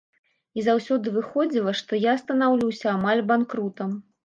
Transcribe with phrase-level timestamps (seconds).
[0.59, 3.97] І заўсёды выходзіла, што я станаўлюся амаль банкрутам.